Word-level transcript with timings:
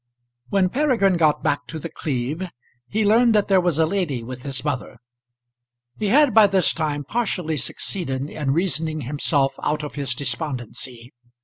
When 0.49 0.69
Peregrine 0.69 1.15
got 1.15 1.43
back 1.43 1.67
to 1.67 1.77
The 1.77 1.87
Cleeve 1.91 2.49
he 2.87 3.05
learned 3.05 3.35
that 3.35 3.49
there 3.49 3.61
was 3.61 3.77
a 3.77 3.85
lady 3.85 4.23
with 4.23 4.41
his 4.41 4.65
mother. 4.65 4.97
He 5.99 6.07
had 6.07 6.33
by 6.33 6.47
this 6.47 6.73
time 6.73 7.03
partially 7.03 7.57
succeeded 7.57 8.27
in 8.27 8.49
reasoning 8.49 9.01
himself 9.01 9.53
out 9.61 9.83
of 9.83 9.93
his 9.93 10.15
despondency. 10.15 11.13